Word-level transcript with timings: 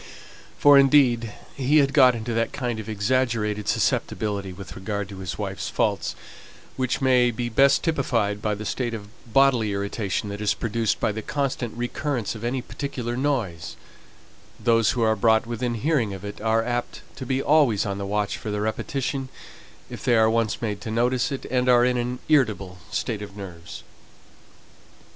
For, 0.57 0.79
indeed, 0.79 1.31
he 1.55 1.77
had 1.77 1.93
got 1.93 2.15
into 2.15 2.33
that 2.33 2.51
kind 2.51 2.79
of 2.79 2.89
exaggerated 2.89 3.67
susceptibility 3.67 4.51
with 4.51 4.75
regard 4.75 5.07
to 5.09 5.19
his 5.19 5.37
wife's 5.37 5.69
faults, 5.69 6.15
which 6.75 7.01
may 7.01 7.29
be 7.29 7.49
best 7.49 7.83
typified 7.83 8.41
by 8.41 8.55
the 8.55 8.65
state 8.65 8.95
of 8.95 9.09
bodily 9.31 9.73
irritation 9.73 10.29
that 10.29 10.41
is 10.41 10.55
produced 10.55 10.99
by 10.99 11.11
the 11.11 11.21
constant 11.21 11.77
recurrence 11.77 12.33
of 12.33 12.43
any 12.43 12.63
particular 12.63 13.15
noise: 13.15 13.75
those 14.59 14.89
who 14.93 15.03
are 15.03 15.15
brought 15.15 15.45
within 15.45 15.75
hearing 15.75 16.15
of 16.15 16.25
it, 16.25 16.41
are 16.41 16.63
apt 16.63 17.01
to 17.17 17.23
be 17.27 17.39
always 17.39 17.85
on 17.85 17.99
the 17.99 18.05
watch 18.07 18.39
for 18.39 18.49
the 18.49 18.59
repetition, 18.59 19.29
if 19.87 20.03
they 20.03 20.15
are 20.15 20.31
once 20.31 20.63
made 20.63 20.81
to 20.81 20.89
notice 20.89 21.31
it, 21.31 21.45
and 21.51 21.69
are 21.69 21.85
in 21.85 21.97
an 21.97 22.17
irritable 22.27 22.79
state 22.89 23.21
of 23.21 23.37
nerves. 23.37 23.83